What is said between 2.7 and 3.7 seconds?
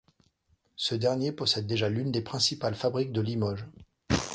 fabriques de Limoges.